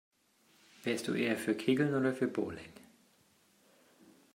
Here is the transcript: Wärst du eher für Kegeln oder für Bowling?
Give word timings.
Wärst 0.83 1.07
du 1.07 1.13
eher 1.13 1.37
für 1.37 1.53
Kegeln 1.53 1.93
oder 1.93 2.11
für 2.11 2.27
Bowling? 2.27 2.73